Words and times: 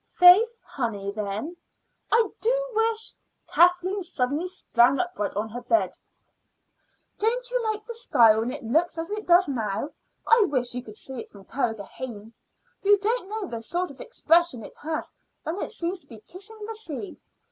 "Faith! 0.15 0.57
honey, 0.63 1.11
then." 1.11 1.55
"I 2.11 2.31
do 2.41 2.65
wish" 2.73 3.13
Kathleen 3.53 4.01
suddenly 4.01 4.47
sprang 4.47 4.97
upright 4.97 5.35
on 5.35 5.47
her 5.49 5.61
bed. 5.61 5.95
"Don't 7.19 7.51
you 7.51 7.61
like 7.65 7.85
the 7.85 7.93
sky 7.93 8.35
when 8.35 8.49
it 8.49 8.63
looks 8.63 8.97
as 8.97 9.11
it 9.11 9.27
does 9.27 9.47
now? 9.47 9.91
I 10.25 10.47
wish 10.49 10.73
you 10.73 10.81
could 10.81 10.95
see 10.95 11.19
it 11.19 11.29
from 11.29 11.45
Carrigrohane. 11.45 12.33
You 12.81 12.97
don't 12.97 13.29
know 13.29 13.45
the 13.45 13.61
sort 13.61 13.91
of 13.91 14.01
expression 14.01 14.63
it 14.65 14.77
has 14.77 15.13
when 15.43 15.61
it 15.61 15.69
seems 15.69 15.99
to 15.99 16.07
be 16.07 16.21
kissing 16.21 16.57
the 16.65 16.73
sea. 16.73 17.19